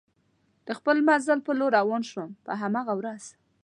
[0.67, 3.23] د خپل مزل په لور روان شوم، په هماغه ورځ.